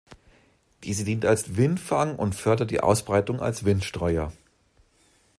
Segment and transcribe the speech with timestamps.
[0.83, 4.33] Diese dient als Windfang und fördert die Ausbreitung als Windstreuer.